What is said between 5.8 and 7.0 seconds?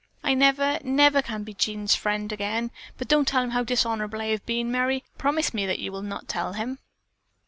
will not tell him."